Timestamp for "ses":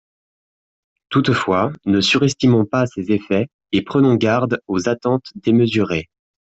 2.87-3.11